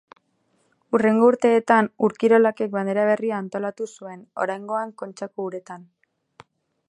[0.97, 5.85] Hurrengo urteetan Ur-Kirolakek bandera berria antolatu zuen, oraingoan Kontxako uretan.